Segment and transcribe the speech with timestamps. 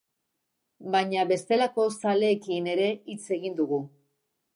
[0.95, 3.81] Baina bestelako zaleekin ere hitz egin dugu.